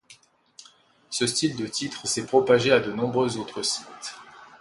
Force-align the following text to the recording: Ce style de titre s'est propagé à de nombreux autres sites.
Ce 1.11 1.27
style 1.27 1.55
de 1.55 1.67
titre 1.67 2.07
s'est 2.07 2.25
propagé 2.25 2.71
à 2.71 2.79
de 2.79 2.91
nombreux 2.91 3.37
autres 3.37 3.61
sites. 3.61 4.15